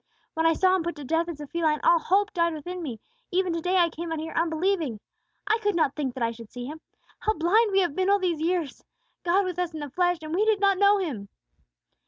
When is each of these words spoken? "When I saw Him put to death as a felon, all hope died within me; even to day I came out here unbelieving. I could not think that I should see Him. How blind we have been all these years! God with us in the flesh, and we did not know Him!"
"When 0.33 0.47
I 0.47 0.53
saw 0.53 0.75
Him 0.75 0.81
put 0.81 0.95
to 0.95 1.03
death 1.03 1.29
as 1.29 1.39
a 1.41 1.45
felon, 1.45 1.79
all 1.83 1.99
hope 1.99 2.33
died 2.33 2.55
within 2.55 2.81
me; 2.81 2.99
even 3.29 3.53
to 3.53 3.61
day 3.61 3.77
I 3.77 3.91
came 3.91 4.11
out 4.11 4.17
here 4.17 4.33
unbelieving. 4.33 4.99
I 5.45 5.59
could 5.61 5.75
not 5.75 5.95
think 5.95 6.15
that 6.15 6.23
I 6.23 6.31
should 6.31 6.49
see 6.51 6.65
Him. 6.65 6.81
How 7.19 7.35
blind 7.35 7.71
we 7.71 7.81
have 7.81 7.95
been 7.95 8.09
all 8.09 8.17
these 8.17 8.41
years! 8.41 8.83
God 9.21 9.45
with 9.45 9.59
us 9.59 9.75
in 9.75 9.79
the 9.79 9.91
flesh, 9.91 10.17
and 10.23 10.33
we 10.33 10.43
did 10.43 10.59
not 10.59 10.79
know 10.79 10.97
Him!" 10.97 11.29